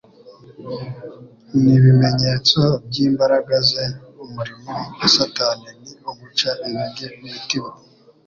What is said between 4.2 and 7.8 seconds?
Umurimo wa Satani ni uguca intege imitima;